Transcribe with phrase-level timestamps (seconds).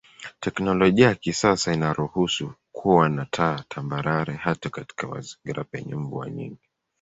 [0.39, 6.69] Teknolojia ya kisasa inaruhusu kuwa na taa tambarare hata katika mazingira penye mvua nyingi.